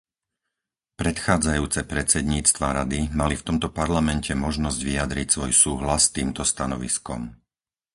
Predchádzajúce 1.01 1.79
predsedníctva 1.93 2.67
Rady 2.79 2.99
mali 3.19 3.35
v 3.37 3.45
tomto 3.47 3.67
Parlamente 3.79 4.31
možnosť 4.45 4.79
vyjadriť 4.89 5.27
svoj 5.35 5.51
súhlas 5.63 6.01
s 6.09 6.13
týmto 6.17 6.41
stanoviskom. 6.51 7.21